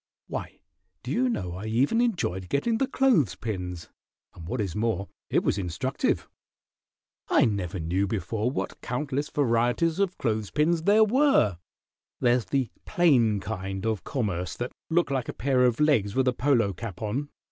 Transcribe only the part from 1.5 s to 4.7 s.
I even enjoyed getting the clothes pins, and what